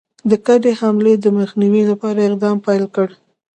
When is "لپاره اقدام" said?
1.91-2.57